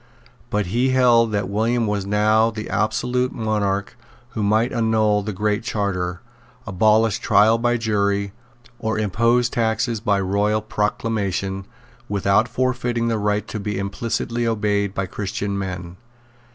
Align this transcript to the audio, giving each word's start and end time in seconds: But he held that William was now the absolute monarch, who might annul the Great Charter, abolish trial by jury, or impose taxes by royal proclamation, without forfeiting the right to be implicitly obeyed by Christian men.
But 0.49 0.65
he 0.73 0.89
held 0.89 1.31
that 1.31 1.47
William 1.47 1.85
was 1.85 2.07
now 2.07 2.49
the 2.49 2.71
absolute 2.71 3.31
monarch, 3.31 3.95
who 4.29 4.41
might 4.41 4.73
annul 4.73 5.21
the 5.21 5.31
Great 5.31 5.61
Charter, 5.63 6.21
abolish 6.65 7.19
trial 7.19 7.59
by 7.59 7.77
jury, 7.77 8.33
or 8.79 8.97
impose 8.97 9.47
taxes 9.47 9.99
by 9.99 10.19
royal 10.19 10.63
proclamation, 10.63 11.67
without 12.09 12.47
forfeiting 12.47 13.09
the 13.09 13.19
right 13.19 13.47
to 13.49 13.59
be 13.59 13.77
implicitly 13.77 14.47
obeyed 14.47 14.95
by 14.95 15.05
Christian 15.05 15.55
men. 15.55 15.97